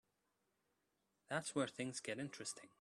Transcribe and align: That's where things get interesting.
That's 1.29 1.55
where 1.55 1.67
things 1.67 1.99
get 1.99 2.17
interesting. 2.19 2.69